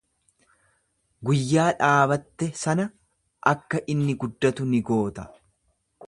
Guyyaa 1.29 1.65
dhaabatte 1.81 2.47
sana 2.61 2.87
akka 3.51 3.83
inni 3.95 4.17
guddatu 4.23 4.67
ni 4.71 4.81
goota. 4.89 5.27